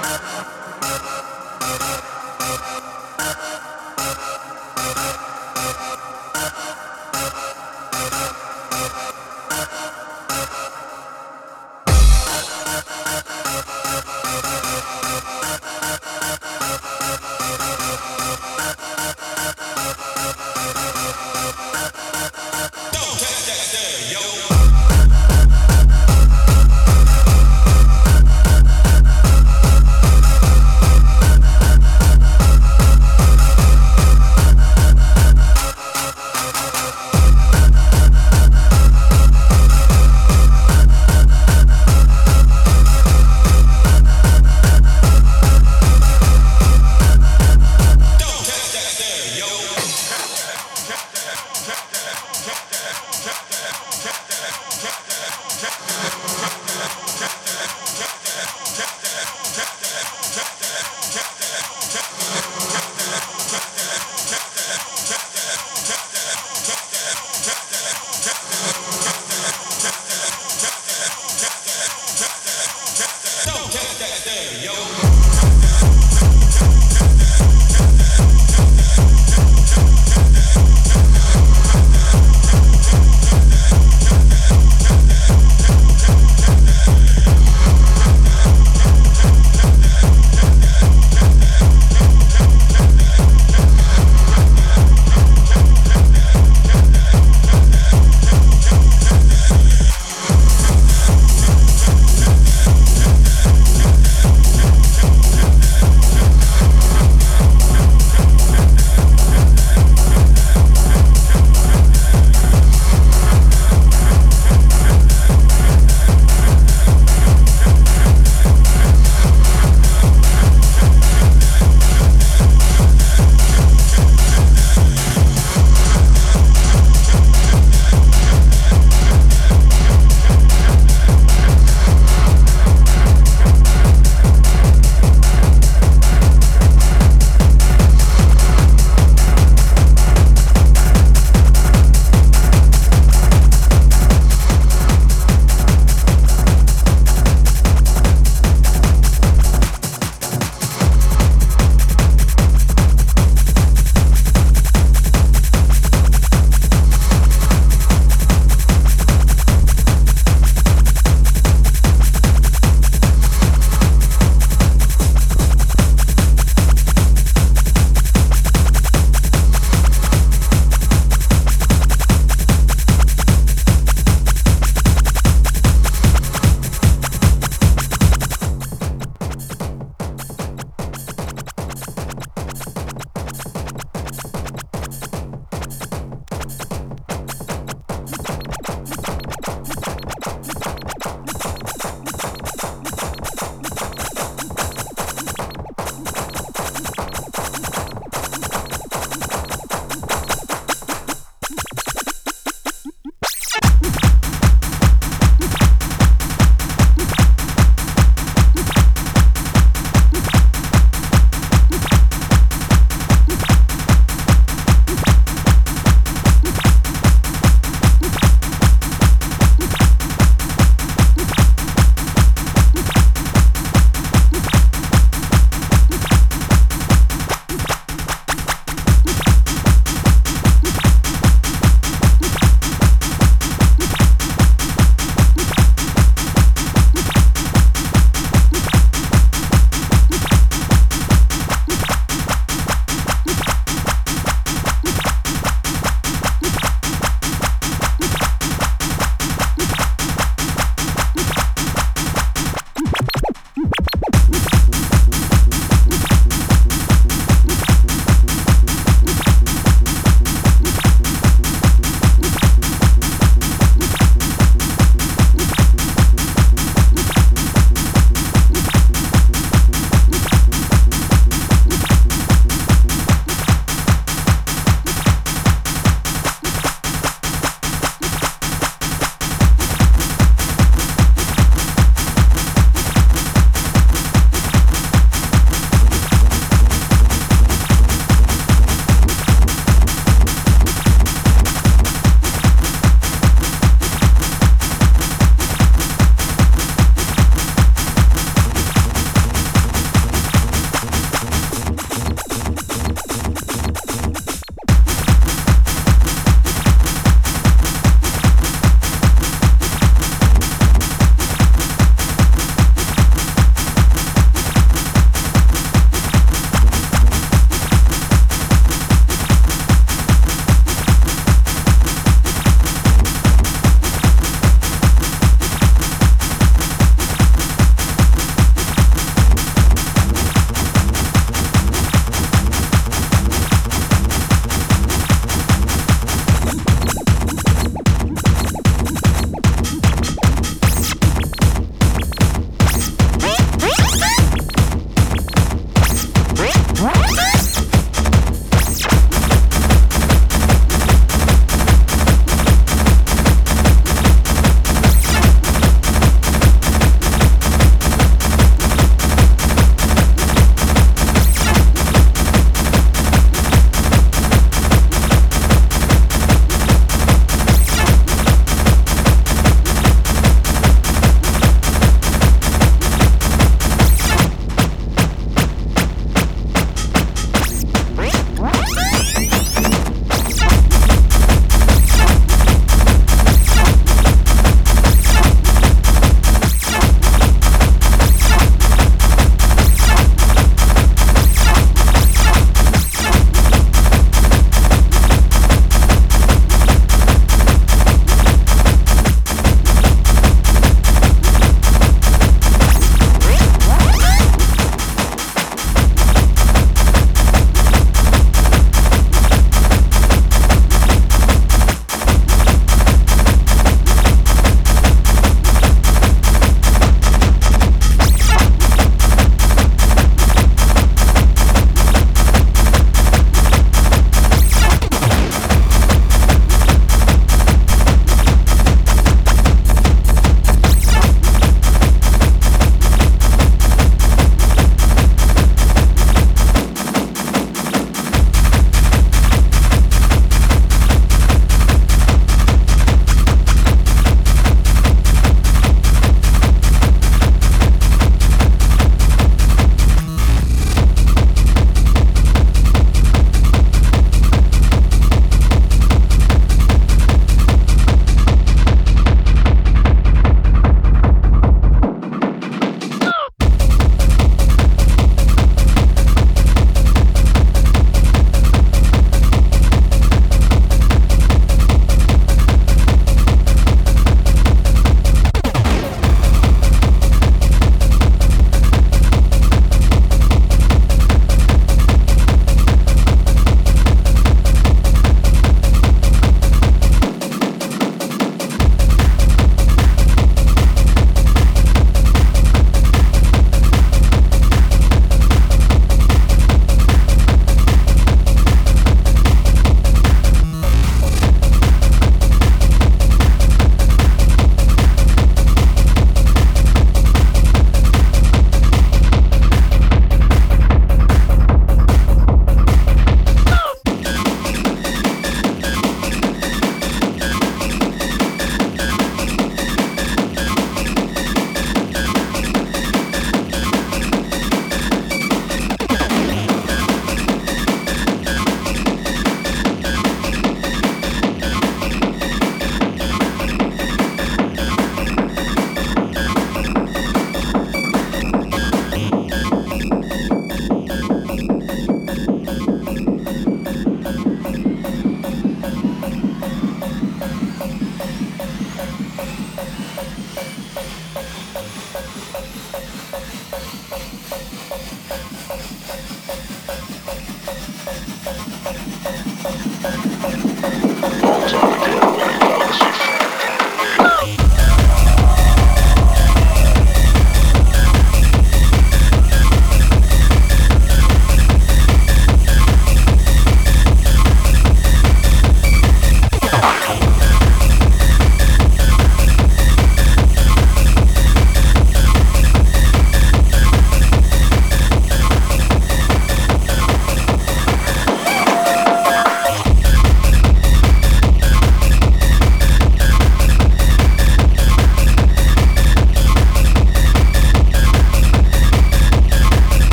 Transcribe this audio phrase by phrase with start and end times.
[0.00, 0.57] Uh, uh.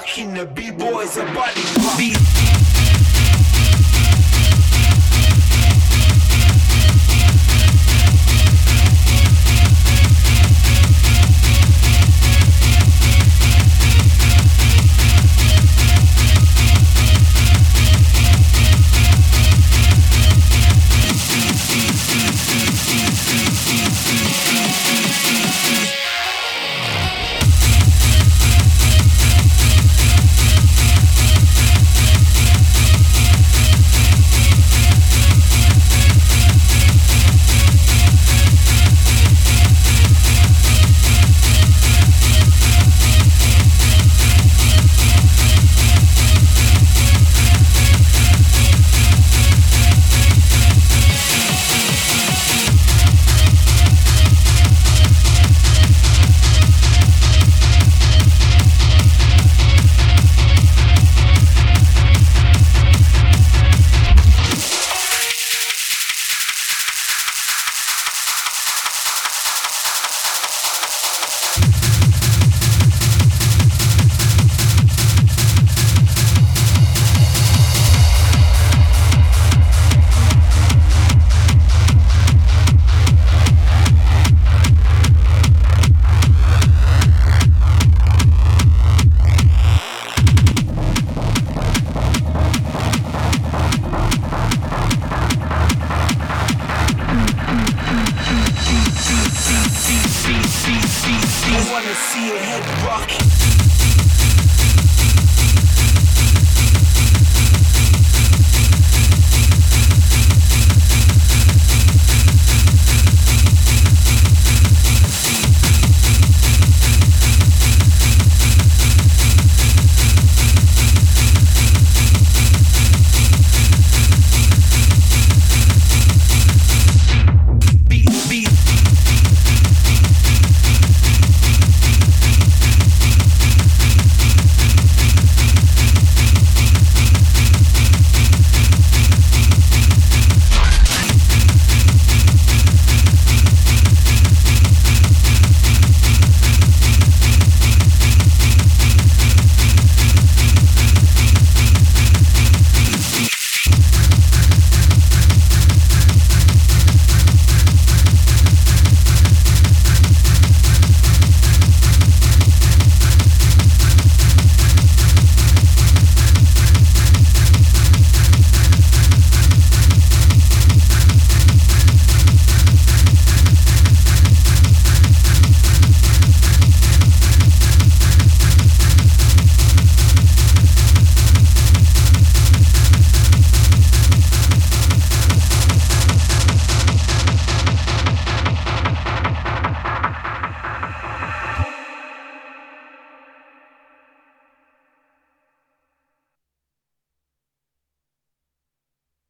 [0.00, 2.69] Rocking the B-boys and body pop.